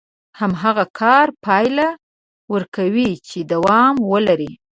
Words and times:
هماغه 0.39 0.85
کار 0.99 1.27
پايله 1.45 1.89
ورکوي 2.53 3.11
چې 3.27 3.39
دوام 3.51 3.95
ولري. 4.11 4.53